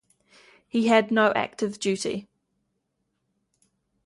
He 0.67 0.87
had 0.87 1.11
no 1.11 1.31
active 1.35 1.77
duty. 1.79 2.27